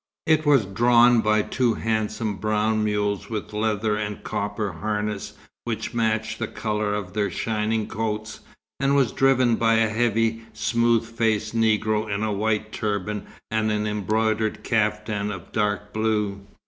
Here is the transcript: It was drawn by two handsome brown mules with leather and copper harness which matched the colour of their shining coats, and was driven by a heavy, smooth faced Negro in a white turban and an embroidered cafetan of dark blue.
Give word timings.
It 0.25 0.47
was 0.47 0.65
drawn 0.65 1.19
by 1.21 1.43
two 1.43 1.75
handsome 1.75 2.37
brown 2.37 2.83
mules 2.83 3.29
with 3.29 3.53
leather 3.53 3.95
and 3.95 4.23
copper 4.23 4.71
harness 4.71 5.33
which 5.63 5.93
matched 5.93 6.39
the 6.39 6.47
colour 6.47 6.95
of 6.95 7.13
their 7.13 7.29
shining 7.29 7.85
coats, 7.87 8.39
and 8.79 8.95
was 8.95 9.11
driven 9.11 9.57
by 9.57 9.75
a 9.75 9.89
heavy, 9.89 10.41
smooth 10.53 11.05
faced 11.05 11.55
Negro 11.55 12.09
in 12.11 12.23
a 12.23 12.33
white 12.33 12.71
turban 12.71 13.27
and 13.51 13.71
an 13.71 13.85
embroidered 13.85 14.63
cafetan 14.63 15.29
of 15.29 15.51
dark 15.51 15.93
blue. 15.93 16.47